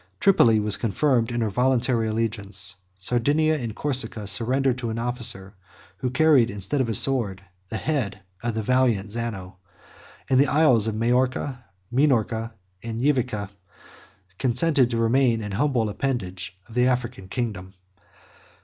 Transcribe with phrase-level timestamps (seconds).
[0.19, 5.53] Tripoli was confirmed in her voluntary allegiance; Sardinia and Corsica surrendered to an officer,
[5.97, 9.57] who carried, instead of a sword, the head of the valiant Zano;
[10.27, 13.51] and the Isles of Majorca, Minorca, and Yvica
[14.39, 17.75] consented to remain an humble appendage of the African kingdom.